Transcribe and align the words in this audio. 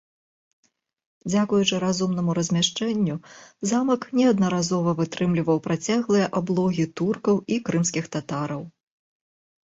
Дзякуючы 1.31 1.75
разумнаму 1.83 2.31
размяшчэнню 2.37 3.15
замак 3.71 4.07
неаднаразова 4.19 4.93
вытрымліваў 5.01 5.57
працяглыя 5.67 6.25
аблогі 6.39 6.85
туркаў 7.03 7.35
і 7.57 7.61
крымскіх 7.69 8.05
татараў. 8.17 8.61